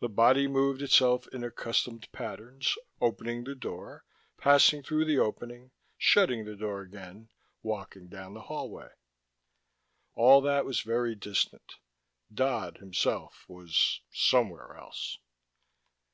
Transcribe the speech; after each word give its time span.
The 0.00 0.10
body 0.10 0.46
moved 0.46 0.82
itself 0.82 1.26
in 1.28 1.42
accustomed 1.42 2.12
patterns, 2.12 2.76
opening 3.00 3.42
the 3.44 3.54
door, 3.54 4.04
passing 4.36 4.82
through 4.82 5.06
the 5.06 5.18
opening, 5.18 5.70
shutting 5.96 6.44
the 6.44 6.56
door 6.56 6.82
again, 6.82 7.30
walking 7.62 8.08
down 8.10 8.34
the 8.34 8.42
hallway. 8.52 8.90
All 10.14 10.42
that 10.42 10.66
was 10.66 10.80
very 10.82 11.14
distant. 11.14 11.76
Dodd, 12.30 12.76
himself, 12.76 13.46
was 13.48 14.02
somewhere 14.10 14.76
else. 14.76 15.20